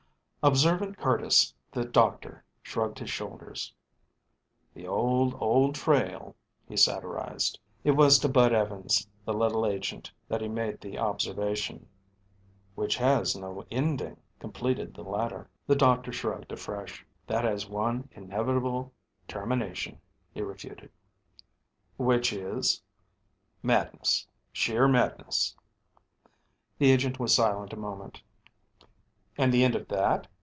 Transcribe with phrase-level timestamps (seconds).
[0.43, 3.75] Observant Curtis, the doctor, shrugged his shoulders.
[4.73, 6.35] "The old, old trail,"
[6.67, 7.59] he satirized.
[7.83, 11.87] It was to Bud Evans, the little agent, that he made the observation.
[12.73, 15.47] "Which has no ending," completed the latter.
[15.67, 17.05] The doctor shrugged afresh.
[17.27, 18.93] "That has one inevitable
[19.27, 20.01] termination,"
[20.33, 20.89] he refuted.
[21.99, 22.81] "Which is"
[23.61, 25.55] "Madness sheer madness."
[26.79, 28.23] The agent was silent a moment.
[29.37, 30.27] "And the end of that?"